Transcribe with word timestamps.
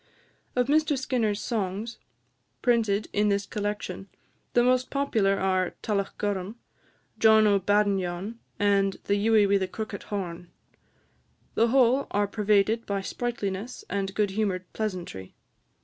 Of 0.55 0.65
Mr 0.65 0.97
Skinner's 0.97 1.39
songs, 1.39 1.99
printed 2.63 3.07
in 3.13 3.29
this 3.29 3.45
collection, 3.45 4.09
the 4.53 4.63
most 4.63 4.89
popular 4.89 5.35
are 5.37 5.75
"Tullochgorum," 5.83 6.55
"John 7.19 7.45
o' 7.45 7.59
Badenyon," 7.59 8.39
and 8.57 8.97
"The 9.03 9.13
Ewie 9.27 9.45
wi' 9.47 9.57
the 9.59 9.67
Crookit 9.67 10.05
Horn." 10.09 10.49
The 11.53 11.67
whole 11.67 12.07
are 12.09 12.27
pervaded 12.27 12.87
by 12.87 13.01
sprightliness 13.01 13.85
and 13.91 14.15
good 14.15 14.31
humoured 14.31 14.65
pleasantry. 14.73 15.35